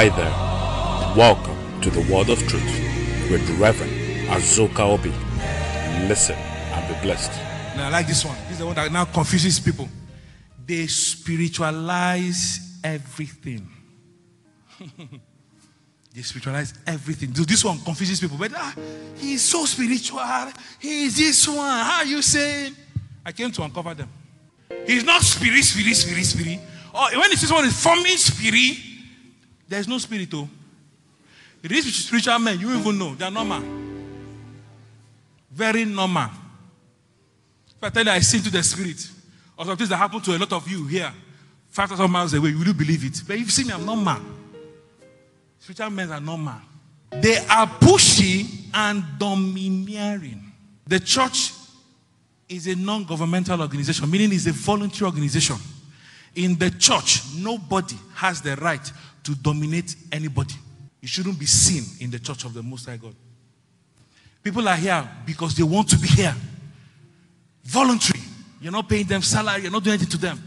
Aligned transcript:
Hi 0.00 0.08
there. 0.08 1.14
Welcome 1.14 1.82
to 1.82 1.90
the 1.90 2.00
Word 2.10 2.30
of 2.30 2.38
Truth 2.48 2.64
with 3.30 3.46
Reverend 3.60 3.92
Azuka 4.30 4.80
Obi. 4.80 5.10
Listen 6.08 6.36
and 6.36 6.88
be 6.88 6.98
blessed. 7.02 7.30
Now, 7.76 7.88
I 7.88 7.90
like 7.90 8.06
this 8.06 8.24
one. 8.24 8.34
This 8.44 8.52
is 8.52 8.58
the 8.60 8.64
one 8.64 8.76
that 8.76 8.90
now 8.90 9.04
confuses 9.04 9.60
people. 9.60 9.86
They 10.64 10.86
spiritualize 10.86 12.78
everything. 12.82 13.68
they 16.14 16.22
spiritualize 16.22 16.72
everything. 16.86 17.32
This 17.34 17.62
one 17.62 17.78
confuses 17.80 18.20
people. 18.20 18.38
But 18.38 18.52
ah, 18.56 18.74
he's 19.18 19.42
so 19.42 19.66
spiritual. 19.66 20.22
He 20.78 21.04
is 21.04 21.18
this 21.18 21.46
one. 21.46 21.58
How 21.58 21.98
are 21.98 22.06
you 22.06 22.22
saying? 22.22 22.74
I 23.22 23.32
came 23.32 23.52
to 23.52 23.62
uncover 23.64 23.92
them. 23.92 24.08
He's 24.86 25.04
not 25.04 25.20
spirit, 25.20 25.62
spirit, 25.62 25.94
spirit, 25.94 26.24
spirit. 26.24 26.58
Or 26.94 27.20
when 27.20 27.30
he 27.32 27.36
says 27.36 27.52
one 27.52 27.66
is 27.66 27.84
forming 27.84 28.16
spirit, 28.16 28.89
there's 29.70 29.86
no 29.86 29.98
spirit. 29.98 30.28
Oh. 30.34 30.48
These 31.62 31.94
spiritual 31.94 32.38
men, 32.40 32.58
you 32.58 32.76
even 32.76 32.98
know, 32.98 33.14
they're 33.14 33.30
normal. 33.30 33.62
Very 35.50 35.84
normal. 35.84 36.28
If 37.76 37.84
I 37.84 37.90
tell 37.90 38.04
you 38.04 38.10
I 38.10 38.18
see 38.18 38.38
into 38.38 38.50
the 38.50 38.62
spirit, 38.64 39.08
or 39.56 39.64
some 39.64 39.76
things 39.76 39.88
that 39.90 39.96
happen 39.96 40.20
to 40.20 40.36
a 40.36 40.38
lot 40.38 40.52
of 40.52 40.68
you 40.68 40.86
here, 40.86 41.12
5,000 41.68 42.10
miles 42.10 42.34
away, 42.34 42.48
you 42.50 42.58
will 42.58 42.66
you 42.66 42.74
believe 42.74 43.04
it? 43.04 43.22
But 43.26 43.36
if 43.36 43.42
you 43.42 43.48
see 43.48 43.64
me, 43.64 43.72
I'm 43.72 43.86
normal. 43.86 44.20
Spiritual 45.60 45.90
men 45.90 46.10
are 46.10 46.20
normal. 46.20 46.60
They 47.10 47.36
are 47.36 47.66
pushy 47.66 48.46
and 48.74 49.04
domineering. 49.18 50.52
The 50.84 50.98
church 50.98 51.52
is 52.48 52.66
a 52.66 52.74
non 52.74 53.04
governmental 53.04 53.60
organization, 53.60 54.10
meaning 54.10 54.32
it's 54.32 54.46
a 54.46 54.52
voluntary 54.52 55.06
organization. 55.06 55.56
In 56.34 56.58
the 56.58 56.70
church, 56.70 57.20
nobody 57.36 57.96
has 58.14 58.40
the 58.40 58.56
right 58.56 58.92
to 59.24 59.34
dominate 59.34 59.94
anybody. 60.12 60.54
You 61.00 61.08
shouldn't 61.08 61.38
be 61.38 61.46
seen 61.46 61.84
in 62.04 62.10
the 62.10 62.18
church 62.18 62.44
of 62.44 62.54
the 62.54 62.62
Most 62.62 62.86
High 62.86 62.96
God. 62.96 63.14
People 64.42 64.68
are 64.68 64.76
here 64.76 65.08
because 65.26 65.54
they 65.54 65.62
want 65.62 65.88
to 65.90 65.98
be 65.98 66.08
here. 66.08 66.34
Voluntary. 67.64 68.20
You're 68.60 68.72
not 68.72 68.88
paying 68.88 69.06
them 69.06 69.22
salary, 69.22 69.62
you're 69.62 69.70
not 69.70 69.82
doing 69.82 69.94
anything 69.94 70.10
to 70.10 70.18
them. 70.18 70.42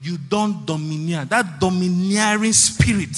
You 0.00 0.16
don't 0.16 0.64
domineer. 0.64 1.24
That 1.26 1.60
domineering 1.60 2.52
spirit 2.52 3.16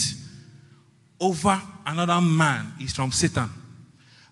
over 1.20 1.60
another 1.86 2.20
man 2.20 2.72
is 2.80 2.92
from 2.92 3.12
Satan. 3.12 3.48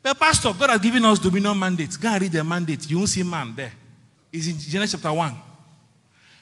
But 0.03 0.19
Pastor, 0.19 0.53
God 0.59 0.71
has 0.71 0.81
given 0.81 1.05
us 1.05 1.19
dominion 1.19 1.59
mandates. 1.59 1.97
Go 1.97 2.09
and 2.09 2.23
read 2.23 2.33
the 2.33 2.43
mandate. 2.43 2.91
You 2.91 2.99
won't 2.99 3.09
see 3.09 3.23
man 3.23 3.55
there. 3.55 3.73
It's 4.33 4.47
in 4.47 4.59
Genesis 4.59 5.01
chapter 5.01 5.13
1. 5.13 5.35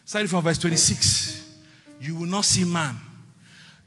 Starting 0.05 0.29
from 0.29 0.43
verse 0.43 0.59
26. 0.59 1.59
You 2.01 2.17
will 2.17 2.27
not 2.27 2.45
see 2.45 2.65
man. 2.65 2.97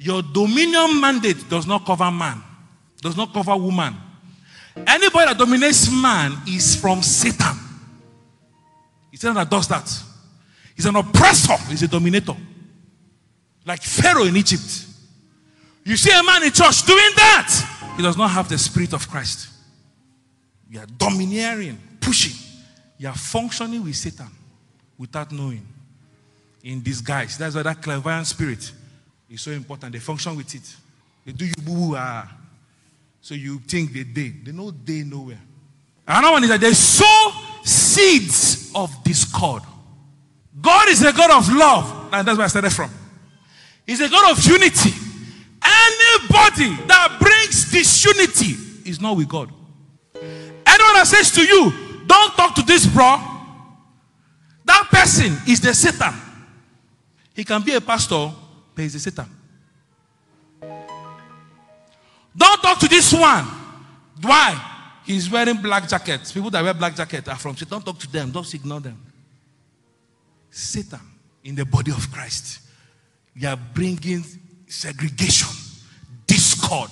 Your 0.01 0.23
dominion 0.23 0.99
mandate 0.99 1.47
does 1.47 1.67
not 1.67 1.85
cover 1.85 2.09
man, 2.09 2.41
does 3.03 3.15
not 3.15 3.31
cover 3.31 3.55
woman. 3.55 3.95
Anybody 4.75 5.25
that 5.25 5.37
dominates 5.37 5.91
man 5.91 6.41
is 6.47 6.75
from 6.75 7.03
Satan. 7.03 7.55
It's 9.13 9.21
Satan 9.21 9.35
that 9.35 9.47
does 9.47 9.67
that. 9.67 9.87
He's 10.75 10.87
an 10.87 10.95
oppressor, 10.95 11.55
he's 11.69 11.83
a 11.83 11.87
dominator. 11.87 12.35
Like 13.63 13.83
Pharaoh 13.83 14.23
in 14.23 14.35
Egypt. 14.35 14.87
You 15.83 15.95
see 15.95 16.09
a 16.09 16.23
man 16.23 16.41
in 16.41 16.51
church 16.51 16.83
doing 16.83 17.11
that, 17.17 17.93
he 17.95 18.01
does 18.01 18.17
not 18.17 18.31
have 18.31 18.49
the 18.49 18.57
spirit 18.57 18.93
of 18.93 19.07
Christ. 19.07 19.49
You 20.67 20.79
are 20.79 20.87
domineering, 20.97 21.77
pushing. 21.99 22.33
You 22.97 23.09
are 23.09 23.15
functioning 23.15 23.83
with 23.83 23.95
Satan 23.95 24.31
without 24.97 25.31
knowing. 25.31 25.67
In 26.63 26.81
disguise. 26.81 27.37
That's 27.37 27.53
why 27.53 27.61
that 27.61 27.83
clairvoyant 27.83 28.25
spirit 28.25 28.71
is 29.31 29.41
so 29.41 29.51
important. 29.51 29.93
They 29.93 29.99
function 29.99 30.35
with 30.35 30.53
it. 30.53 30.75
They 31.25 31.31
do 31.31 31.45
you 31.45 31.53
boo 31.63 31.95
ah. 31.95 32.29
So 33.21 33.35
you 33.35 33.59
think 33.59 33.93
they 33.93 34.03
day. 34.03 34.33
They 34.43 34.51
know 34.51 34.71
day 34.71 35.03
nowhere. 35.05 35.39
Another 36.07 36.33
one 36.33 36.43
is 36.43 36.49
that 36.49 36.59
they 36.59 36.73
sow 36.73 37.31
seeds 37.63 38.71
of 38.75 38.91
discord. 39.03 39.63
God 40.59 40.89
is 40.89 41.03
a 41.03 41.13
God 41.13 41.31
of 41.31 41.53
love. 41.53 42.09
And 42.11 42.27
that's 42.27 42.37
where 42.37 42.45
I 42.45 42.49
started 42.49 42.73
from. 42.73 42.91
He's 43.85 44.01
a 44.01 44.09
God 44.09 44.31
of 44.31 44.43
unity. 44.43 44.91
Anybody 45.63 46.75
that 46.87 47.17
brings 47.19 47.71
disunity 47.71 48.89
is 48.89 48.99
not 48.99 49.15
with 49.15 49.29
God. 49.29 49.51
Anyone 50.15 50.93
that 50.93 51.05
says 51.05 51.31
to 51.31 51.41
you, 51.41 51.71
don't 52.07 52.33
talk 52.33 52.55
to 52.55 52.63
this 52.63 52.85
bro, 52.85 53.17
that 54.65 54.87
person 54.89 55.37
is 55.47 55.61
the 55.61 55.73
Satan. 55.73 56.13
He 57.33 57.43
can 57.43 57.61
be 57.61 57.73
a 57.73 57.81
pastor, 57.81 58.31
but 58.81 58.85
he's 58.85 58.95
a 58.95 58.99
Satan. 58.99 59.27
Don't 62.35 62.61
talk 62.61 62.79
to 62.79 62.87
this 62.87 63.13
one. 63.13 63.45
Why? 64.21 64.59
He's 65.05 65.29
wearing 65.29 65.57
black 65.57 65.87
jackets. 65.87 66.31
People 66.31 66.49
that 66.49 66.63
wear 66.63 66.73
black 66.73 66.95
jackets 66.95 67.27
are 67.27 67.35
from 67.35 67.55
Satan. 67.55 67.69
Don't 67.69 67.85
talk 67.85 67.99
to 67.99 68.11
them. 68.11 68.31
Don't 68.31 68.51
ignore 68.53 68.79
them. 68.79 68.97
Satan 70.49 70.99
in 71.43 71.55
the 71.55 71.65
body 71.65 71.91
of 71.91 72.11
Christ. 72.11 72.61
You 73.35 73.49
are 73.49 73.57
bringing 73.57 74.23
segregation, 74.67 75.49
discord, 76.25 76.89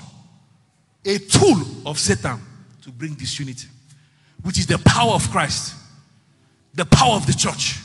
a 1.06 1.18
tool 1.18 1.62
of 1.86 1.98
Satan 1.98 2.40
to 2.84 2.92
bring 2.92 3.16
disunity, 3.16 3.68
which 4.44 4.60
is 4.60 4.68
the 4.68 4.78
power 4.78 5.14
of 5.14 5.30
Christ, 5.32 5.74
the 6.74 6.86
power 6.86 7.16
of 7.16 7.26
the 7.26 7.34
church. 7.34 7.80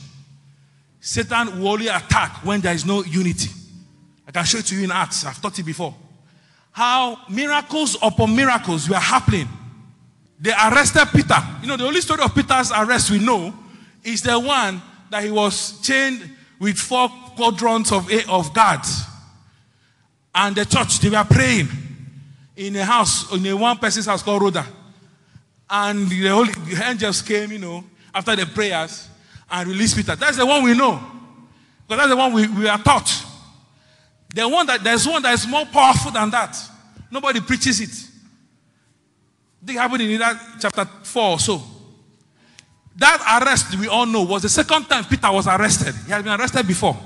Satan 1.01 1.59
will 1.61 1.69
only 1.69 1.89
attack 1.89 2.45
when 2.45 2.61
there 2.61 2.75
is 2.75 2.85
no 2.85 3.03
unity. 3.05 3.51
I 4.27 4.31
can 4.31 4.45
show 4.45 4.59
it 4.59 4.67
to 4.67 4.77
you 4.77 4.85
in 4.85 4.91
Acts. 4.91 5.25
I've 5.25 5.41
taught 5.41 5.59
it 5.59 5.63
before. 5.65 5.95
How 6.73 7.19
miracles 7.29 7.97
upon 8.03 8.35
miracles 8.35 8.89
were 8.89 8.97
happening. 8.97 9.49
They 10.41 10.51
arrested 10.51 11.07
Peter. 11.13 11.37
You 11.63 11.69
know, 11.69 11.77
the 11.77 11.87
only 11.87 12.01
story 12.01 12.23
of 12.23 12.35
Peter's 12.35 12.73
arrest 12.73 13.11
we 13.11 13.19
know 13.19 13.55
is 14.03 14.23
the 14.23 14.39
one 14.39 14.83
that 15.11 15.23
he 15.23 15.31
was 15.31 15.81
chained 15.81 16.29
with 16.59 16.77
four 16.77 17.09
quadrants 17.37 17.93
of, 17.93 18.11
of 18.29 18.53
guards. 18.53 19.05
And 20.35 20.57
the 20.57 20.65
church, 20.65 20.99
they 20.99 21.11
were 21.11 21.25
praying 21.25 21.69
in 22.57 22.77
a 22.77 22.85
house, 22.85 23.33
in 23.33 23.47
a 23.47 23.57
one 23.57 23.79
person's 23.79 24.07
house 24.07 24.23
called 24.23 24.43
Rhoda. 24.43 24.67
And 25.71 26.09
the 26.09 26.29
holy 26.29 26.53
the 26.53 26.85
angels 26.85 27.23
came, 27.23 27.53
you 27.53 27.59
know, 27.59 27.85
after 28.15 28.35
the 28.37 28.47
prayers 28.47 29.09
and 29.51 29.69
released 29.69 29.97
Peter. 29.97 30.17
That's 30.17 30.37
the 30.37 30.47
one 30.47 30.63
we 30.63 30.77
know. 30.77 31.01
Because 31.87 31.99
that's 31.99 32.11
the 32.11 32.17
one 32.17 32.33
we, 32.33 32.49
we 32.49 32.69
are 32.69 32.79
taught. 32.79 33.24
The 34.35 34.49
one 34.49 34.67
that 34.67 34.83
there's 34.83 35.07
one 35.07 35.23
that 35.23 35.33
is 35.35 35.47
more 35.47 35.65
powerful 35.65 36.11
than 36.11 36.29
that. 36.31 36.57
Nobody 37.09 37.41
preaches 37.41 37.81
it. 37.81 38.11
This 39.63 39.77
happened 39.77 40.03
in 40.03 40.19
that 40.19 40.59
chapter 40.61 40.85
4 40.85 41.31
or 41.31 41.39
so. 41.39 41.63
That 42.97 43.41
arrest 43.41 43.79
we 43.79 43.87
all 43.87 44.07
know 44.07 44.25
was 44.25 44.43
the 44.43 44.49
second 44.49 44.87
time 44.87 45.05
Peter 45.05 45.31
was 45.31 45.47
arrested. 45.47 45.95
He 46.05 46.11
had 46.11 46.25
been 46.25 46.39
arrested 46.39 46.67
before. 46.67 46.97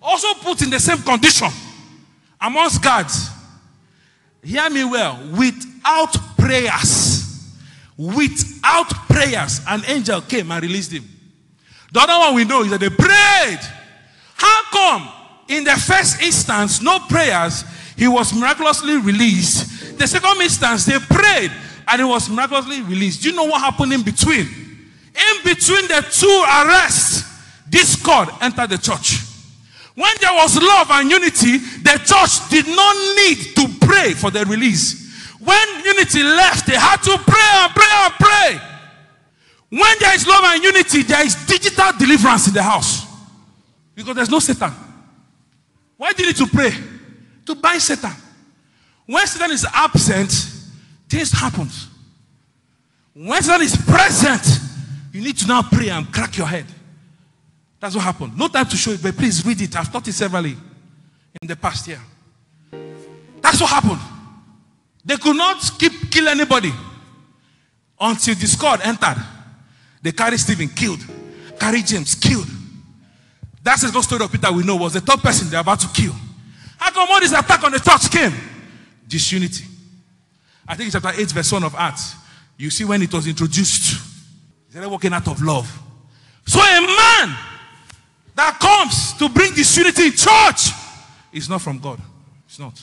Also 0.00 0.34
put 0.34 0.60
in 0.60 0.68
the 0.70 0.78
same 0.78 0.98
condition 0.98 1.48
amongst 2.38 2.82
guards. 2.82 3.30
Hear 4.42 4.68
me 4.68 4.84
well. 4.84 5.18
Without 5.36 6.14
prayers, 6.36 7.50
without 7.96 8.90
prayers, 9.08 9.62
an 9.66 9.82
angel 9.88 10.20
came 10.20 10.52
and 10.52 10.62
released 10.62 10.92
him. 10.92 11.04
The 11.90 12.00
other 12.00 12.18
one 12.18 12.34
we 12.34 12.44
know 12.44 12.62
is 12.62 12.70
that 12.70 12.80
they 12.80 12.90
prayed. 12.90 13.60
How 14.36 14.62
come 14.70 15.23
in 15.48 15.64
the 15.64 15.72
first 15.72 16.22
instance, 16.22 16.80
no 16.80 16.98
prayers, 17.00 17.64
he 17.96 18.08
was 18.08 18.32
miraculously 18.34 18.98
released? 18.98 19.98
The 19.98 20.06
second 20.06 20.40
instance, 20.40 20.86
they 20.86 20.98
prayed 20.98 21.52
and 21.86 22.00
he 22.00 22.04
was 22.04 22.28
miraculously 22.28 22.82
released. 22.82 23.22
Do 23.22 23.30
you 23.30 23.36
know 23.36 23.44
what 23.44 23.60
happened 23.60 23.92
in 23.92 24.02
between? 24.02 24.46
In 24.46 25.44
between 25.44 25.86
the 25.86 26.04
two 26.10 26.44
arrests, 26.48 27.22
discord 27.68 28.28
entered 28.40 28.70
the 28.70 28.78
church. 28.78 29.20
When 29.94 30.12
there 30.20 30.34
was 30.34 30.60
love 30.60 30.90
and 30.90 31.10
unity, 31.10 31.58
the 31.58 32.00
church 32.04 32.50
did 32.50 32.66
not 32.66 32.96
need 33.16 33.54
to 33.54 33.86
pray 33.86 34.14
for 34.14 34.30
the 34.30 34.44
release. 34.44 35.04
When 35.38 35.84
unity 35.84 36.22
left, 36.22 36.66
they 36.66 36.74
had 36.74 36.96
to 37.02 37.18
pray 37.18 37.48
and 37.54 37.72
pray 37.72 37.86
and 37.92 38.12
pray. 38.14 38.60
When 39.68 39.96
there 40.00 40.14
is 40.14 40.26
love 40.26 40.44
and 40.44 40.64
unity, 40.64 41.02
there 41.02 41.24
is 41.24 41.34
digital 41.46 41.92
deliverance 41.98 42.48
in 42.48 42.54
the 42.54 42.62
house. 42.62 43.06
Because 43.94 44.16
there's 44.16 44.30
no 44.30 44.40
Satan. 44.40 44.72
Why 45.96 46.12
do 46.12 46.22
you 46.22 46.28
need 46.28 46.36
to 46.36 46.46
pray? 46.46 46.70
To 47.46 47.54
bind 47.54 47.82
Satan. 47.82 48.12
When 49.06 49.26
Satan 49.26 49.50
is 49.50 49.66
absent, 49.72 50.30
things 51.08 51.30
happen. 51.30 51.68
When 53.14 53.42
Satan 53.42 53.62
is 53.62 53.76
present, 53.76 54.60
you 55.12 55.20
need 55.20 55.36
to 55.38 55.46
now 55.46 55.62
pray 55.62 55.90
and 55.90 56.10
crack 56.12 56.36
your 56.36 56.46
head. 56.46 56.66
That's 57.78 57.94
what 57.94 58.04
happened. 58.04 58.36
No 58.36 58.48
time 58.48 58.66
to 58.66 58.76
show 58.76 58.92
it, 58.92 59.02
but 59.02 59.16
please 59.16 59.44
read 59.44 59.60
it. 59.60 59.76
I've 59.76 59.92
taught 59.92 60.08
it 60.08 60.12
severally 60.14 60.56
in 61.40 61.48
the 61.48 61.54
past 61.54 61.86
year. 61.86 62.00
That's 63.40 63.60
what 63.60 63.70
happened. 63.70 64.00
They 65.04 65.16
could 65.16 65.36
not 65.36 65.60
keep 65.78 66.10
kill 66.10 66.28
anybody 66.28 66.72
until 68.00 68.34
discord 68.34 68.80
entered. 68.82 69.22
They 70.02 70.12
carried 70.12 70.40
Stephen, 70.40 70.68
killed. 70.68 71.00
Carried 71.60 71.86
James, 71.86 72.14
killed. 72.14 72.48
That's 73.64 73.90
the 73.90 74.02
story 74.02 74.22
of 74.22 74.30
Peter 74.30 74.52
we 74.52 74.62
know 74.62 74.76
was 74.76 74.92
the 74.92 75.00
third 75.00 75.20
person 75.20 75.48
they're 75.48 75.60
about 75.60 75.80
to 75.80 75.88
kill. 75.88 76.14
How 76.76 76.90
come 76.90 77.08
all 77.10 77.18
this 77.18 77.32
attack 77.32 77.64
on 77.64 77.72
the 77.72 77.80
church 77.80 78.10
came? 78.10 78.32
Disunity. 79.08 79.64
I 80.68 80.74
think 80.76 80.94
in 80.94 81.00
chapter 81.00 81.18
8, 81.18 81.30
verse 81.32 81.50
1 81.50 81.64
of 81.64 81.74
Acts, 81.74 82.14
you 82.58 82.68
see 82.68 82.84
when 82.84 83.00
it 83.02 83.12
was 83.12 83.26
introduced, 83.26 84.00
they're 84.70 84.86
working 84.86 85.14
out 85.14 85.26
of 85.28 85.40
love. 85.40 85.66
So 86.46 86.60
a 86.60 86.80
man 86.80 87.36
that 88.34 88.58
comes 88.60 89.14
to 89.14 89.30
bring 89.30 89.54
disunity 89.54 90.06
in 90.06 90.12
church 90.12 90.70
is 91.32 91.48
not 91.48 91.62
from 91.62 91.78
God. 91.78 92.00
It's 92.46 92.58
not. 92.58 92.82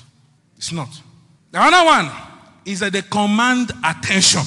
It's 0.58 0.72
not. 0.72 0.90
The 1.52 1.60
other 1.62 1.86
one 1.86 2.12
is 2.66 2.80
that 2.80 2.92
they 2.92 3.04
command 3.04 3.72
attention. 3.84 4.42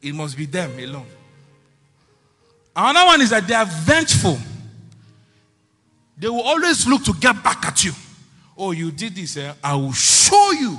It 0.00 0.14
must 0.14 0.36
be 0.36 0.46
them 0.46 0.78
alone. 0.78 1.06
Another 2.76 3.06
one 3.06 3.20
is 3.22 3.30
that 3.30 3.44
they 3.44 3.54
are 3.54 3.66
vengeful. 3.66 4.38
They 6.18 6.28
will 6.28 6.42
always 6.42 6.86
look 6.86 7.04
to 7.04 7.12
get 7.14 7.42
back 7.42 7.64
at 7.66 7.84
you. 7.84 7.92
Oh, 8.56 8.72
you 8.72 8.90
did 8.90 9.14
this, 9.14 9.36
eh? 9.36 9.52
I 9.62 9.74
will 9.76 9.92
show 9.92 10.50
you. 10.52 10.78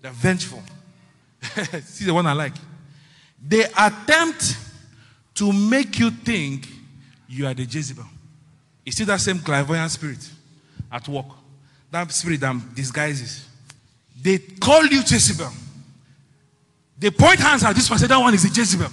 They're 0.00 0.12
vengeful. 0.12 0.62
See 1.82 2.06
the 2.06 2.14
one 2.14 2.26
I 2.26 2.32
like. 2.32 2.54
They 3.46 3.64
attempt 3.64 4.56
to 5.34 5.52
make 5.52 5.98
you 5.98 6.10
think 6.10 6.66
you 7.28 7.46
are 7.46 7.54
the 7.54 7.64
Jezebel. 7.64 8.04
You 8.84 8.92
see 8.92 9.04
that 9.04 9.20
same 9.20 9.38
clairvoyant 9.38 9.90
spirit 9.90 10.28
at 10.90 11.06
work. 11.08 11.26
That 11.90 12.10
spirit 12.10 12.40
that 12.40 12.74
disguises. 12.74 13.46
They 14.20 14.38
call 14.38 14.86
you 14.86 15.00
Jezebel. 15.00 15.52
They 16.98 17.10
point 17.10 17.38
hands 17.38 17.62
at 17.62 17.76
this 17.76 17.88
one, 17.88 17.98
say 17.98 18.06
that 18.06 18.18
one 18.18 18.34
is 18.34 18.44
a 18.44 18.48
Jezebel. 18.48 18.90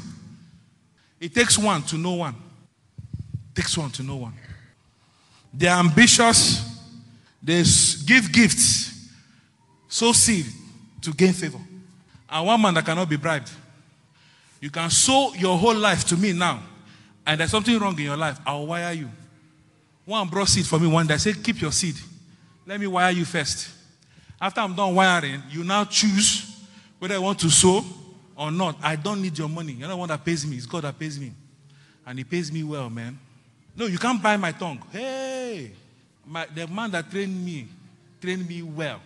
It 1.20 1.34
takes 1.34 1.58
one 1.58 1.82
to 1.84 1.98
know 1.98 2.14
one. 2.14 2.36
It 2.36 3.56
takes 3.56 3.78
one 3.78 3.90
to 3.92 4.04
know 4.04 4.18
one. 4.18 4.34
They're 5.58 5.72
ambitious. 5.72 6.64
They 7.42 7.64
give 8.06 8.32
gifts, 8.32 9.08
sow 9.88 10.12
seed 10.12 10.48
to 11.02 11.14
gain 11.14 11.32
favor. 11.32 11.60
And 12.28 12.48
one 12.48 12.60
man 12.60 12.74
that 12.74 12.86
cannot 12.86 13.08
be 13.08 13.18
bribed. 13.18 13.52
You 14.60 14.72
can 14.72 14.90
sow 14.90 15.32
your 15.36 15.56
whole 15.58 15.76
life 15.76 16.06
to 16.06 16.18
me 16.18 16.34
now, 16.34 16.64
and 17.26 17.40
there's 17.40 17.52
something 17.52 17.78
wrong 17.78 17.98
in 18.00 18.06
your 18.06 18.18
life. 18.18 18.40
I'll 18.48 18.66
wire 18.66 18.94
you. 18.94 19.10
One 20.06 20.28
brought 20.28 20.48
seed 20.48 20.66
for 20.66 20.80
me 20.80 20.88
one 20.88 21.06
day. 21.06 21.14
I 21.14 21.18
said, 21.18 21.44
Keep 21.44 21.62
your 21.62 21.72
seed. 21.72 21.96
Let 22.66 22.80
me 22.80 22.88
wire 22.88 23.12
you 23.12 23.26
first. 23.26 23.70
After 24.42 24.62
I'm 24.62 24.76
done 24.76 24.96
wiring, 24.96 25.44
you 25.50 25.64
now 25.64 25.86
choose 25.86 26.66
whether 26.98 27.16
I 27.16 27.20
want 27.20 27.40
to 27.40 27.50
sow 27.50 27.86
or 28.36 28.52
not. 28.52 28.78
I 28.82 28.96
don't 28.96 29.22
need 29.22 29.38
your 29.38 29.50
money. 29.50 29.74
You're 29.74 29.88
not 29.88 29.94
the 29.94 29.98
one 29.98 30.10
that 30.10 30.26
pays 30.26 30.46
me. 30.48 30.58
It's 30.58 30.66
God 30.66 30.84
that 30.84 30.98
pays 30.98 31.20
me. 31.20 31.32
And 32.06 32.18
He 32.18 32.24
pays 32.24 32.52
me 32.52 32.64
well, 32.64 32.90
man. 32.90 33.20
No, 33.76 33.86
you 33.86 33.98
can't 34.00 34.22
buy 34.22 34.38
my 34.38 34.52
tongue. 34.52 34.82
Hey, 34.92 35.45
my, 36.26 36.46
the 36.54 36.68
man 36.68 36.92
that 36.92 37.10
trained 37.10 37.46
me, 37.46 37.68
trained 38.22 38.48
me 38.48 38.62
well. 38.62 39.02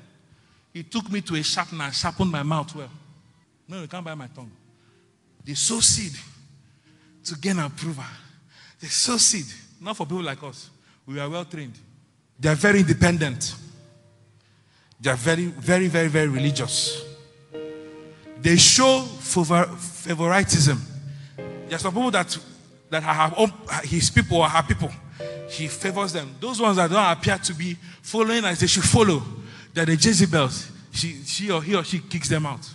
He 0.74 0.84
took 0.84 1.12
me 1.12 1.22
to 1.22 1.36
a 1.36 1.44
sharpener 1.44 1.86
and 1.86 1.94
sharpened 1.94 2.32
my 2.32 2.44
mouth 2.44 2.74
well. 2.76 2.90
No, 3.68 3.82
you 3.82 3.88
can't 3.88 4.06
buy 4.06 4.16
my 4.16 4.28
tongue. 4.28 4.52
They 5.46 5.54
sow 5.54 5.80
seed 5.80 6.14
to 7.26 7.36
gain 7.36 7.60
approval. 7.60 8.04
They 8.80 8.88
sow 8.88 9.18
seed, 9.18 9.46
not 9.82 9.98
for 9.98 10.06
people 10.06 10.24
like 10.24 10.42
us. 10.44 10.70
We 11.06 11.20
are 11.20 11.30
well 11.30 11.46
trained. 11.46 11.74
They 12.40 12.50
are 12.50 12.56
very 12.56 12.80
independent. 12.80 13.56
They 15.02 15.10
are 15.10 15.18
very, 15.18 15.46
very, 15.46 15.88
very, 15.88 16.08
very 16.08 16.28
religious. 16.28 17.04
They 18.42 18.56
show 18.56 19.02
favor, 19.02 19.66
favoritism. 19.66 20.82
There 21.38 21.76
are 21.76 21.80
some 21.80 21.94
people 21.94 22.12
that, 22.12 22.38
that 22.90 23.04
are 23.04 23.48
his 23.84 24.10
people 24.10 24.38
or 24.38 24.50
her 24.50 24.64
people. 24.64 24.92
He 25.50 25.68
favors 25.68 26.14
them. 26.14 26.36
Those 26.40 26.62
ones 26.62 26.78
that 26.78 26.90
don't 26.90 27.12
appear 27.12 27.38
to 27.38 27.54
be 27.54 27.76
following 28.02 28.46
as 28.46 28.60
they 28.60 28.68
should 28.68 28.84
follow, 28.84 29.22
they're 29.74 29.86
the 29.86 29.96
Jezebels. 29.96 30.72
She, 30.92 31.24
she 31.24 31.52
or 31.52 31.62
he 31.62 31.76
or 31.76 31.84
she 31.84 32.00
kicks 32.00 32.30
them 32.30 32.46
out. 32.46 32.68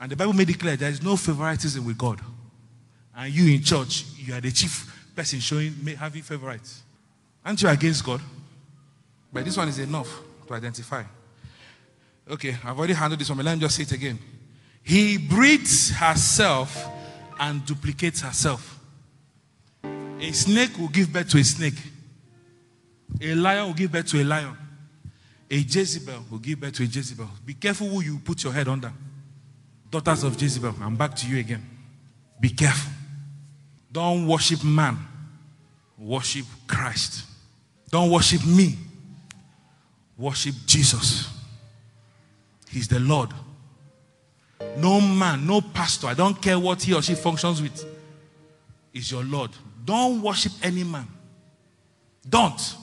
And 0.00 0.10
the 0.10 0.16
Bible 0.16 0.32
made 0.32 0.50
it 0.50 0.58
clear 0.58 0.76
there 0.76 0.90
is 0.90 1.02
no 1.02 1.16
favoritism 1.16 1.84
with 1.84 1.98
God. 1.98 2.20
And 3.16 3.32
you 3.32 3.54
in 3.54 3.62
church, 3.62 4.04
you 4.16 4.34
are 4.34 4.40
the 4.40 4.52
chief 4.52 5.10
person 5.14 5.40
showing 5.40 5.72
having 5.98 6.22
favorites. 6.22 6.82
Aren't 7.44 7.62
you 7.62 7.68
against 7.68 8.04
God? 8.04 8.20
But 9.32 9.44
this 9.44 9.56
one 9.56 9.68
is 9.68 9.78
enough 9.78 10.08
to 10.46 10.54
identify. 10.54 11.02
Okay, 12.30 12.56
I've 12.64 12.78
already 12.78 12.92
handled 12.94 13.20
this 13.20 13.28
one, 13.28 13.38
but 13.38 13.46
let 13.46 13.54
me 13.54 13.60
just 13.60 13.76
say 13.76 13.82
it 13.82 13.92
again. 13.92 14.18
He 14.82 15.18
breeds 15.18 15.90
herself 15.90 16.86
and 17.38 17.64
duplicates 17.64 18.20
herself. 18.20 18.77
A 20.20 20.32
snake 20.32 20.76
will 20.78 20.88
give 20.88 21.12
birth 21.12 21.28
to 21.30 21.38
a 21.38 21.44
snake. 21.44 21.80
A 23.20 23.34
lion 23.34 23.66
will 23.66 23.74
give 23.74 23.92
birth 23.92 24.06
to 24.08 24.22
a 24.22 24.24
lion. 24.24 24.56
A 25.50 25.56
Jezebel 25.56 26.24
will 26.30 26.38
give 26.38 26.60
birth 26.60 26.74
to 26.74 26.82
a 26.82 26.86
Jezebel. 26.86 27.28
Be 27.44 27.54
careful 27.54 27.88
who 27.88 28.02
you 28.02 28.18
put 28.18 28.42
your 28.44 28.52
head 28.52 28.68
under. 28.68 28.92
Daughters 29.90 30.24
of 30.24 30.40
Jezebel, 30.40 30.74
I'm 30.82 30.96
back 30.96 31.14
to 31.16 31.26
you 31.26 31.38
again. 31.38 31.64
Be 32.40 32.50
careful. 32.50 32.92
Don't 33.90 34.26
worship 34.26 34.62
man, 34.62 34.98
worship 35.96 36.44
Christ. 36.66 37.24
Don't 37.90 38.10
worship 38.10 38.44
me, 38.44 38.76
worship 40.18 40.54
Jesus. 40.66 41.30
He's 42.68 42.86
the 42.86 43.00
Lord. 43.00 43.30
No 44.76 45.00
man, 45.00 45.46
no 45.46 45.62
pastor, 45.62 46.08
I 46.08 46.14
don't 46.14 46.40
care 46.40 46.58
what 46.58 46.82
he 46.82 46.92
or 46.92 47.00
she 47.00 47.14
functions 47.14 47.62
with, 47.62 47.84
is 48.92 49.10
your 49.10 49.24
Lord. 49.24 49.50
Don't 49.88 50.20
worship 50.20 50.52
any 50.62 50.84
man. 50.84 51.08
Don't. 52.28 52.76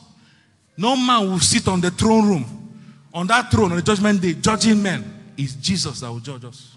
No 0.76 0.96
man 0.96 1.30
will 1.30 1.40
sit 1.40 1.68
on 1.68 1.80
the 1.80 1.92
throne 1.92 2.28
room, 2.28 2.80
on 3.14 3.28
that 3.28 3.52
throne 3.52 3.70
on 3.70 3.78
the 3.78 3.84
judgment 3.84 4.20
day, 4.20 4.34
judging 4.34 4.82
men. 4.82 5.34
It's 5.38 5.54
Jesus 5.54 6.00
that 6.00 6.10
will 6.10 6.20
judge 6.20 6.46
us. 6.46 6.76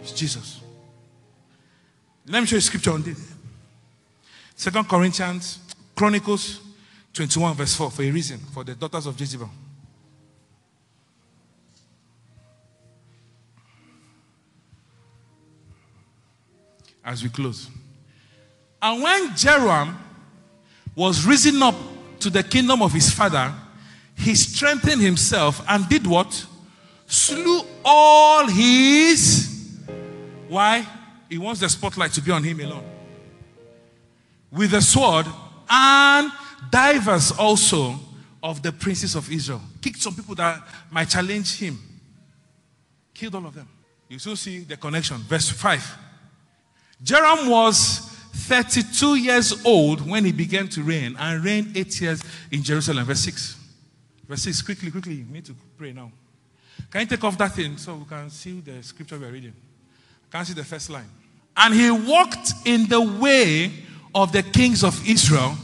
It's 0.00 0.12
Jesus. 0.12 0.60
Let 2.28 2.42
me 2.42 2.46
show 2.46 2.54
you 2.54 2.60
scripture 2.60 2.92
on 2.92 3.02
this. 3.02 3.34
Second 4.54 4.88
Corinthians, 4.88 5.58
Chronicles 5.96 6.60
21, 7.12 7.56
verse 7.56 7.74
4, 7.74 7.90
for 7.90 8.02
a 8.04 8.10
reason, 8.12 8.38
for 8.54 8.62
the 8.62 8.76
daughters 8.76 9.06
of 9.06 9.18
Jezebel. 9.18 9.50
As 17.10 17.24
we 17.24 17.28
close. 17.28 17.68
And 18.80 19.02
when 19.02 19.34
Jehoram 19.34 19.98
was 20.94 21.26
risen 21.26 21.60
up 21.60 21.74
to 22.20 22.30
the 22.30 22.44
kingdom 22.44 22.82
of 22.82 22.92
his 22.92 23.10
father, 23.10 23.52
he 24.16 24.36
strengthened 24.36 25.02
himself 25.02 25.60
and 25.68 25.88
did 25.88 26.06
what? 26.06 26.46
Slew 27.08 27.62
all 27.84 28.46
his. 28.46 29.82
Why? 30.46 30.86
He 31.28 31.36
wants 31.36 31.58
the 31.58 31.68
spotlight 31.68 32.12
to 32.12 32.22
be 32.22 32.30
on 32.30 32.44
him 32.44 32.60
alone. 32.60 32.84
With 34.52 34.70
the 34.70 34.80
sword 34.80 35.26
and 35.68 36.30
divers 36.70 37.32
also 37.32 37.96
of 38.40 38.62
the 38.62 38.70
princes 38.70 39.16
of 39.16 39.32
Israel. 39.32 39.62
Kicked 39.82 40.00
some 40.00 40.14
people 40.14 40.36
that 40.36 40.62
might 40.92 41.08
challenge 41.08 41.58
him. 41.58 41.76
Killed 43.12 43.34
all 43.34 43.46
of 43.46 43.54
them. 43.56 43.68
You 44.08 44.20
still 44.20 44.36
see 44.36 44.60
the 44.60 44.76
connection. 44.76 45.16
Verse 45.18 45.50
5. 45.50 46.09
Joram 47.02 47.48
was 47.48 47.98
32 48.32 49.16
years 49.16 49.64
old 49.64 50.08
when 50.08 50.24
he 50.24 50.32
began 50.32 50.68
to 50.68 50.82
reign 50.82 51.16
and 51.18 51.44
reigned 51.44 51.76
eight 51.76 52.00
years 52.00 52.22
in 52.50 52.62
Jerusalem. 52.62 53.04
Verse 53.04 53.20
6. 53.20 53.56
Verse 54.28 54.42
6, 54.42 54.62
quickly, 54.62 54.90
quickly. 54.90 55.24
We 55.26 55.34
need 55.34 55.44
to 55.46 55.54
pray 55.76 55.92
now. 55.92 56.12
Can 56.90 57.02
you 57.02 57.06
take 57.06 57.22
off 57.24 57.36
that 57.38 57.52
thing 57.52 57.76
so 57.76 57.94
we 57.94 58.04
can 58.04 58.30
see 58.30 58.60
the 58.60 58.82
scripture 58.82 59.18
we're 59.18 59.30
reading? 59.30 59.54
Can 60.30 60.40
you 60.40 60.46
see 60.46 60.54
the 60.54 60.64
first 60.64 60.90
line. 60.90 61.08
And 61.56 61.74
he 61.74 61.90
walked 61.90 62.52
in 62.64 62.88
the 62.88 63.00
way 63.00 63.72
of 64.14 64.32
the 64.32 64.42
kings 64.42 64.82
of 64.82 65.08
Israel, 65.08 65.54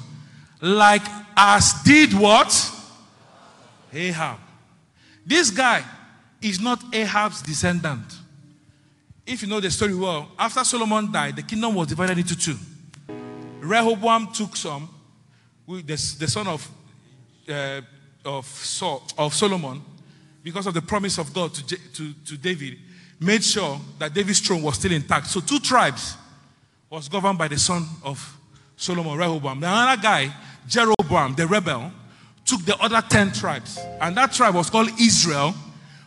like 0.60 1.02
as 1.36 1.74
did 1.84 2.12
what? 2.12 2.72
Ahab. 3.92 4.38
This 5.24 5.50
guy 5.50 5.82
is 6.40 6.60
not 6.60 6.82
Ahab's 6.94 7.42
descendant. 7.42 8.04
If 9.26 9.42
you 9.42 9.48
know 9.48 9.58
the 9.58 9.70
story 9.70 9.94
well, 9.94 10.28
after 10.38 10.62
Solomon 10.62 11.10
died, 11.10 11.34
the 11.34 11.42
kingdom 11.42 11.74
was 11.74 11.88
divided 11.88 12.16
into 12.16 12.36
two. 12.38 12.56
Rehoboam 13.60 14.32
took 14.32 14.54
some, 14.54 14.88
the, 15.66 15.82
the 15.82 16.28
son 16.28 16.46
of, 16.46 16.70
uh, 17.48 17.80
of, 18.24 18.46
Saul, 18.46 19.02
of 19.18 19.34
Solomon, 19.34 19.82
because 20.44 20.68
of 20.68 20.74
the 20.74 20.82
promise 20.82 21.18
of 21.18 21.34
God 21.34 21.52
to, 21.54 21.66
to, 21.66 22.12
to 22.12 22.36
David, 22.36 22.78
made 23.18 23.42
sure 23.42 23.80
that 23.98 24.14
David's 24.14 24.38
throne 24.38 24.62
was 24.62 24.76
still 24.76 24.92
intact. 24.92 25.26
So 25.26 25.40
two 25.40 25.58
tribes 25.58 26.16
was 26.88 27.08
governed 27.08 27.38
by 27.38 27.48
the 27.48 27.58
son 27.58 27.84
of 28.04 28.38
Solomon, 28.76 29.18
Rehoboam. 29.18 29.58
The 29.58 29.68
other 29.68 30.00
guy, 30.00 30.32
Jeroboam, 30.68 31.34
the 31.34 31.48
rebel, 31.48 31.90
took 32.44 32.64
the 32.64 32.76
other 32.76 33.02
10 33.02 33.32
tribes. 33.32 33.76
And 34.00 34.16
that 34.16 34.32
tribe 34.32 34.54
was 34.54 34.70
called 34.70 34.90
Israel, 35.00 35.52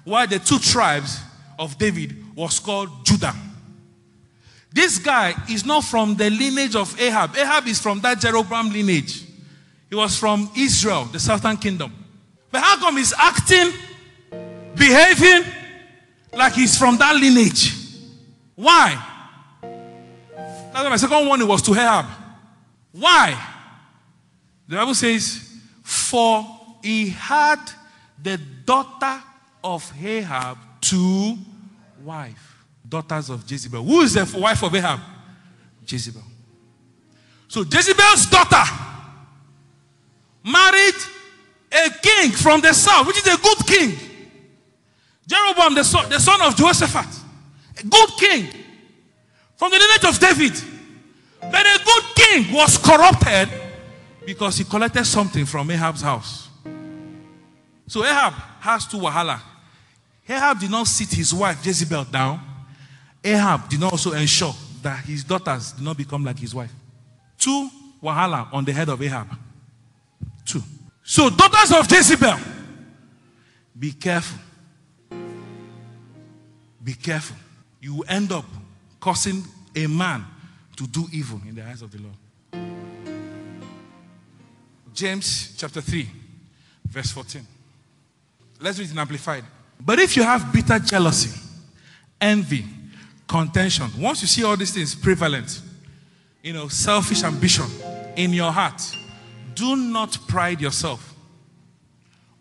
while 0.05 0.25
the 0.25 0.39
two 0.39 0.59
tribes 0.59 1.19
of 1.57 1.77
David 1.77 2.15
was 2.39 2.57
called 2.57 2.89
Judah. 3.03 3.35
This 4.71 4.97
guy 4.97 5.33
is 5.49 5.65
not 5.65 5.83
from 5.83 6.15
the 6.15 6.29
lineage 6.29 6.73
of 6.73 6.97
Ahab. 6.97 7.35
Ahab 7.35 7.67
is 7.67 7.81
from 7.81 7.99
that 7.99 8.21
Jeroboam 8.21 8.69
lineage. 8.69 9.25
He 9.89 9.95
was 9.95 10.17
from 10.17 10.49
Israel, 10.55 11.03
the 11.05 11.19
southern 11.19 11.57
kingdom. 11.57 11.93
But 12.49 12.61
how 12.61 12.77
come 12.79 12.95
he's 12.95 13.13
acting, 13.17 13.73
behaving 14.73 15.51
like 16.33 16.53
he's 16.53 16.77
from 16.77 16.97
that 16.99 17.13
lineage? 17.13 17.75
Why? 18.55 19.05
That's 19.61 20.89
my 20.89 20.95
second 20.95 21.27
warning 21.27 21.47
was 21.47 21.61
to 21.63 21.73
Ahab. 21.73 22.05
Why? 22.93 23.37
The 24.65 24.77
Bible 24.77 24.95
says, 24.95 25.59
For 25.83 26.45
he 26.81 27.09
had 27.09 27.59
the 28.21 28.37
daughter 28.63 29.21
of 29.61 29.91
Ahab 30.01 30.57
to 30.81 31.37
wife. 32.03 32.65
Daughters 32.87 33.29
of 33.29 33.49
Jezebel. 33.49 33.83
Who 33.83 34.01
is 34.01 34.13
the 34.13 34.39
wife 34.39 34.63
of 34.63 34.73
Ahab? 34.73 34.99
Jezebel. 35.87 36.23
So 37.47 37.63
Jezebel's 37.63 38.25
daughter 38.27 38.63
married 40.43 40.95
a 41.71 41.89
king 42.01 42.31
from 42.31 42.61
the 42.61 42.73
south, 42.73 43.07
which 43.07 43.17
is 43.17 43.27
a 43.27 43.37
good 43.37 43.67
king. 43.67 43.97
Jehoram, 45.27 45.75
the 45.75 45.83
son, 45.83 46.09
the 46.09 46.19
son 46.19 46.41
of 46.41 46.55
Jehoshaphat, 46.55 47.07
a 47.79 47.83
good 47.83 48.09
king 48.17 48.47
from 49.55 49.71
the 49.71 49.77
lineage 49.77 50.05
of 50.05 50.19
David. 50.19 50.53
But 51.41 51.65
a 51.65 51.79
good 51.83 52.03
king 52.15 52.53
was 52.53 52.77
corrupted 52.77 53.49
because 54.25 54.57
he 54.57 54.63
collected 54.63 55.05
something 55.05 55.45
from 55.45 55.69
Ahab's 55.71 56.01
house. 56.01 56.49
So 57.87 58.03
Ahab 58.03 58.33
has 58.59 58.87
two 58.87 58.97
wahala. 58.97 59.39
Ahab 60.29 60.59
did 60.59 60.69
not 60.69 60.85
sit 60.85 61.09
his 61.09 61.33
wife 61.33 61.65
Jezebel 61.65 62.05
down. 62.05 62.39
Ahab 63.23 63.67
did 63.67 63.79
not 63.79 63.91
also 63.91 64.13
ensure 64.13 64.53
that 64.83 65.03
his 65.03 65.23
daughters 65.23 65.71
did 65.71 65.83
not 65.83 65.97
become 65.97 66.23
like 66.23 66.37
his 66.37 66.53
wife. 66.53 66.71
Two 67.37 67.69
wahala 68.01 68.47
on 68.53 68.63
the 68.63 68.71
head 68.71 68.89
of 68.89 69.01
Ahab. 69.01 69.27
Two. 70.45 70.61
So, 71.03 71.29
daughters 71.29 71.71
of 71.71 71.91
Jezebel, 71.91 72.37
be 73.77 73.91
careful. 73.91 74.39
Be 76.83 76.93
careful. 76.93 77.35
You 77.81 77.95
will 77.95 78.05
end 78.07 78.31
up 78.31 78.45
causing 78.99 79.43
a 79.75 79.87
man 79.87 80.25
to 80.75 80.85
do 80.85 81.07
evil 81.11 81.41
in 81.47 81.55
the 81.55 81.63
eyes 81.65 81.81
of 81.81 81.91
the 81.91 81.97
Lord. 81.97 82.15
James 84.93 85.55
chapter 85.57 85.81
3, 85.81 86.07
verse 86.85 87.11
14. 87.11 87.45
Let's 88.59 88.77
read 88.77 88.89
it 88.89 88.91
in 88.91 88.99
Amplified. 88.99 89.43
But 89.79 89.99
if 89.99 90.15
you 90.17 90.23
have 90.23 90.51
bitter 90.51 90.79
jealousy, 90.79 91.39
envy, 92.19 92.65
contention, 93.27 93.89
once 93.97 94.21
you 94.21 94.27
see 94.27 94.43
all 94.43 94.57
these 94.57 94.73
things 94.73 94.95
prevalent, 94.95 95.61
you 96.43 96.53
know, 96.53 96.67
selfish 96.67 97.23
ambition 97.23 97.65
in 98.15 98.33
your 98.33 98.51
heart, 98.51 98.81
do 99.55 99.75
not 99.75 100.17
pride 100.27 100.61
yourself 100.61 101.13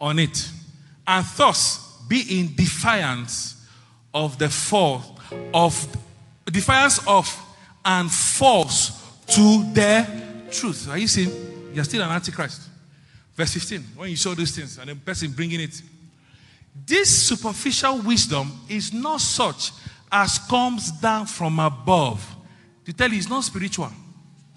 on 0.00 0.18
it, 0.18 0.50
and 1.06 1.26
thus 1.36 2.00
be 2.08 2.40
in 2.40 2.54
defiance 2.54 3.66
of 4.14 4.38
the 4.38 4.48
fall 4.48 5.18
of 5.52 5.86
defiance 6.46 7.06
of 7.06 7.28
and 7.84 8.10
false 8.10 8.90
to 9.26 9.64
the 9.72 10.06
truth. 10.50 10.88
Are 10.88 10.98
you 10.98 11.06
seeing? 11.06 11.30
You're 11.74 11.84
still 11.84 12.02
an 12.02 12.10
antichrist. 12.10 12.62
Verse 13.34 13.52
15. 13.52 13.80
When 13.96 14.10
you 14.10 14.16
show 14.16 14.34
these 14.34 14.56
things 14.56 14.78
and 14.78 14.90
the 14.90 14.94
person 14.96 15.30
bringing 15.32 15.60
it, 15.60 15.82
this 16.86 17.28
superficial 17.28 17.98
wisdom 17.98 18.50
is 18.68 18.92
not 18.92 19.20
such 19.20 19.72
as 20.10 20.38
comes 20.38 20.90
down 20.92 21.26
from 21.26 21.58
above. 21.58 22.36
To 22.84 22.92
tell 22.92 23.10
you, 23.10 23.18
it's 23.18 23.28
not 23.28 23.44
spiritual. 23.44 23.90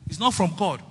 It's 0.08 0.20
not 0.20 0.34
from 0.34 0.54
God 0.58 0.82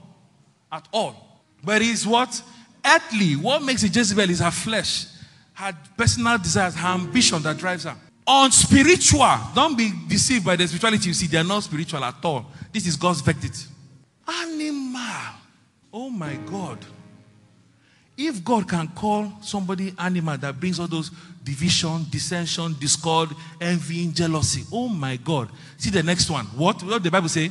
at 0.71 0.87
all. 0.93 1.43
But 1.63 1.83
it's 1.83 2.07
what? 2.07 2.43
Earthly. 2.85 3.37
What 3.37 3.63
makes 3.63 3.83
it 3.83 3.95
Jezebel 3.95 4.31
is 4.31 4.41
her 4.41 4.51
flesh, 4.51 5.07
her 5.55 5.77
personal 5.97 6.39
desires, 6.39 6.75
her 6.75 6.89
ambition 6.89 7.43
that 7.43 7.59
drives 7.59 7.85
her. 7.85 7.97
On 8.27 8.51
spiritual, 8.53 9.39
don't 9.55 9.77
be 9.77 9.93
deceived 10.09 10.45
by 10.45 10.57
the 10.57 10.67
spirituality 10.67 11.09
you 11.09 11.15
see. 11.15 11.27
They 11.27 11.39
are 11.39 11.45
not 11.45 11.63
spiritual 11.63 12.05
at 12.05 12.25
all. 12.25 12.47
This 12.73 12.87
is 12.87 12.97
God's 12.97 13.21
verdict. 13.21 13.67
Animal. 14.29 15.35
Oh 15.93 16.11
my 16.11 16.37
God. 16.47 16.79
If 18.23 18.45
God 18.45 18.69
can 18.69 18.87
call 18.89 19.33
somebody 19.41 19.95
animal 19.99 20.37
that 20.37 20.61
brings 20.61 20.79
all 20.79 20.87
those 20.87 21.11
division, 21.43 22.05
dissension, 22.11 22.77
discord, 22.79 23.31
envy, 23.59 24.05
and 24.05 24.15
jealousy, 24.15 24.63
oh 24.71 24.89
my 24.89 25.17
God. 25.17 25.49
See 25.79 25.89
the 25.89 26.03
next 26.03 26.29
one. 26.29 26.45
What? 26.47 26.83
What 26.83 27.03
the 27.03 27.11
Bible 27.11 27.31
say? 27.31 27.51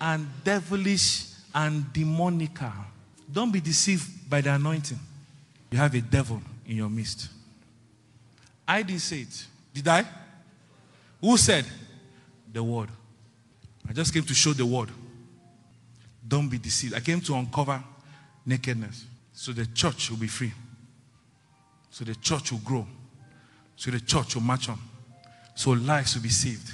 And 0.00 0.26
devilish 0.42 1.26
and 1.54 1.92
demonical. 1.92 2.72
Don't 3.32 3.52
be 3.52 3.60
deceived 3.60 4.28
by 4.28 4.40
the 4.40 4.52
anointing. 4.52 4.98
You 5.70 5.78
have 5.78 5.94
a 5.94 6.00
devil 6.00 6.42
in 6.66 6.78
your 6.78 6.90
midst. 6.90 7.28
I 8.66 8.82
didn't 8.82 9.02
say 9.02 9.20
it. 9.20 9.46
Did 9.72 9.86
I? 9.86 10.04
Who 11.20 11.36
said? 11.36 11.64
The 12.52 12.60
word. 12.60 12.88
I 13.88 13.92
just 13.92 14.12
came 14.12 14.24
to 14.24 14.34
show 14.34 14.52
the 14.52 14.66
word. 14.66 14.88
Don't 16.26 16.48
be 16.48 16.58
deceived. 16.58 16.94
I 16.94 17.00
came 17.00 17.20
to 17.20 17.34
uncover 17.36 17.80
nakedness. 18.44 19.06
So 19.32 19.52
the 19.52 19.66
church 19.66 20.10
will 20.10 20.18
be 20.18 20.26
free. 20.26 20.52
So 21.90 22.04
the 22.04 22.14
church 22.14 22.52
will 22.52 22.60
grow. 22.60 22.86
So 23.76 23.90
the 23.90 24.00
church 24.00 24.34
will 24.34 24.42
march 24.42 24.68
on. 24.68 24.78
So 25.54 25.70
lives 25.72 26.14
will 26.14 26.22
be 26.22 26.28
saved. 26.28 26.72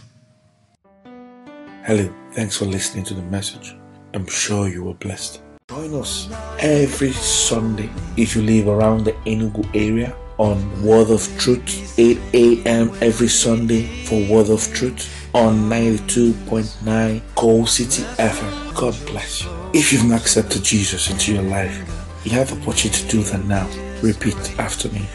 Hello, 1.85 2.13
thanks 2.33 2.57
for 2.57 2.67
listening 2.67 3.05
to 3.05 3.15
the 3.15 3.23
message. 3.23 3.75
I'm 4.15 4.27
sure 4.27 4.69
you 4.69 4.85
were 4.85 4.95
blessed. 4.95 5.41
Join 5.71 5.95
us 5.95 6.29
every 6.59 7.13
Sunday 7.13 7.91
if 8.17 8.35
you 8.35 8.43
live 8.43 8.69
around 8.69 9.05
the 9.05 9.13
Enugu 9.25 9.65
area 9.75 10.15
on 10.39 10.83
Word 10.83 11.11
of 11.11 11.23
Truth, 11.39 11.99
8 11.99 12.19
a.m. 12.35 12.91
every 13.01 13.29
Sunday 13.29 13.83
for 14.05 14.21
Word 14.31 14.51
of 14.51 14.63
Truth 14.73 15.29
on 15.35 15.69
92.9 15.69 17.23
Gold 17.35 17.69
City 17.69 18.03
FM. 18.03 18.75
God 18.75 18.95
bless 19.07 19.45
you. 19.45 19.51
If 19.75 19.93
you've 19.93 20.05
not 20.05 20.21
accepted 20.21 20.63
Jesus 20.63 21.11
into 21.11 21.35
your 21.35 21.43
life, 21.43 21.98
you 22.25 22.33
have 22.33 22.51
the 22.51 22.61
opportunity 22.61 23.03
to 23.03 23.09
do 23.09 23.23
that 23.23 23.45
now. 23.45 23.69
Repeat 24.03 24.59
after 24.59 24.89
me. 24.91 25.07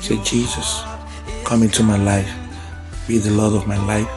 Say, 0.00 0.22
Jesus, 0.22 0.82
come 1.44 1.62
into 1.62 1.82
my 1.82 1.96
life. 1.96 2.30
Be 3.08 3.18
the 3.18 3.30
Lord 3.30 3.54
of 3.54 3.66
my 3.66 3.78
life. 3.86 4.08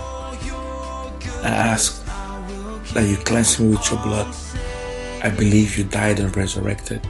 I 1.43 1.49
ask 1.49 2.05
that 2.93 3.07
you 3.07 3.17
cleanse 3.17 3.59
me 3.59 3.69
with 3.69 3.91
your 3.91 4.01
blood. 4.01 4.33
I 5.23 5.29
believe 5.29 5.77
you 5.77 5.83
died 5.83 6.19
and 6.19 6.35
resurrected. 6.35 7.05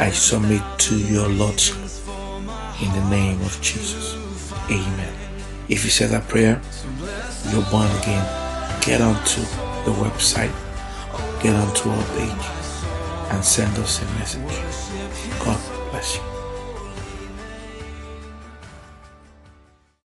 I 0.00 0.10
submit 0.10 0.62
to 0.78 0.98
your 0.98 1.28
Lordship 1.28 1.76
in 2.82 2.92
the 2.92 3.08
name 3.10 3.40
of 3.42 3.58
Jesus. 3.62 4.16
Amen. 4.70 5.14
If 5.68 5.84
you 5.84 5.90
said 5.90 6.10
that 6.10 6.28
prayer, 6.28 6.60
you're 7.50 7.64
born 7.70 7.90
again. 8.02 8.24
Get 8.82 9.00
onto 9.00 9.40
the 9.84 9.92
website, 9.92 10.52
get 11.42 11.54
onto 11.54 11.88
our 11.90 12.04
page, 12.16 12.65
and 13.30 13.44
send 13.44 13.76
us 13.78 14.02
a 14.02 14.04
message. 14.18 14.42
God 15.44 15.90
bless 15.90 16.16
you. 16.16 16.35